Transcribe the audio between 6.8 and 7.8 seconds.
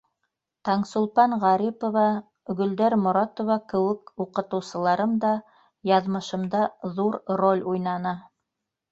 ҙур роль